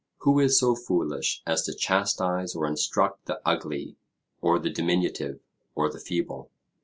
Who 0.21 0.39
is 0.39 0.57
so 0.57 0.73
foolish 0.75 1.43
as 1.45 1.61
to 1.65 1.75
chastise 1.75 2.55
or 2.55 2.65
instruct 2.65 3.27
the 3.27 3.39
ugly, 3.45 3.97
or 4.41 4.57
the 4.57 4.71
diminutive, 4.71 5.41
or 5.75 5.91
the 5.91 5.99
feeble? 5.99 6.49